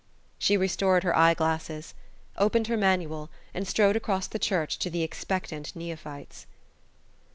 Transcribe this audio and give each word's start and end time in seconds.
She 0.39 0.57
restored 0.57 1.03
her 1.03 1.15
eye 1.15 1.35
glasses, 1.35 1.93
opened 2.35 2.65
her 2.65 2.75
manual, 2.75 3.29
and 3.53 3.67
strode 3.67 3.95
across 3.95 4.25
the 4.25 4.39
church 4.39 4.79
to 4.79 4.89
the 4.89 5.03
expectant 5.03 5.75
neophytes. 5.75 6.47